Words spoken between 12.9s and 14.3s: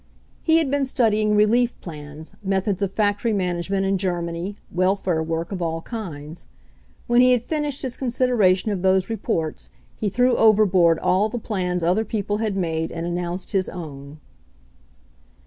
and an nounced his own.